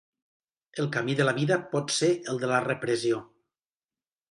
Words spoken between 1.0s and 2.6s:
de la vida pot ser el de